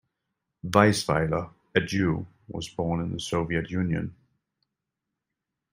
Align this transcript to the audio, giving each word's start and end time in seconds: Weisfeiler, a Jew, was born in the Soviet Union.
Weisfeiler, 0.63 1.53
a 1.75 1.79
Jew, 1.79 2.25
was 2.47 2.67
born 2.67 3.01
in 3.01 3.11
the 3.13 3.19
Soviet 3.19 3.69
Union. 3.69 4.15